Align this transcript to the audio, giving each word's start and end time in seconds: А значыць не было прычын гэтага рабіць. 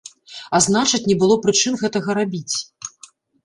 А 0.57 0.61
значыць 0.67 1.01
не 1.11 1.17
было 1.21 1.37
прычын 1.45 1.79
гэтага 1.85 2.19
рабіць. 2.23 2.55